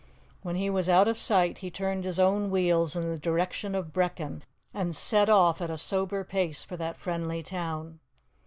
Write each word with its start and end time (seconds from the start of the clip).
When 0.41 0.55
he 0.55 0.67
was 0.67 0.89
out 0.89 1.07
of 1.07 1.19
sight 1.19 1.59
he 1.59 1.69
turned 1.69 2.05
his 2.05 2.17
own 2.17 2.49
wheels 2.49 2.95
in 2.95 3.11
the 3.11 3.19
direction 3.19 3.75
of 3.75 3.93
Brechin, 3.93 4.41
and 4.73 4.95
set 4.95 5.29
off 5.29 5.61
at 5.61 5.69
a 5.69 5.77
sober 5.77 6.23
pace 6.23 6.63
for 6.63 6.75
that 6.77 6.97
friendly 6.97 7.43
town. 7.43 7.99